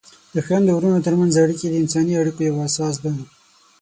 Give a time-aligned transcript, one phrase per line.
[0.33, 3.11] د خویندو ورونو ترمنځ اړیکې د انساني اړیکو یوه اساس ده.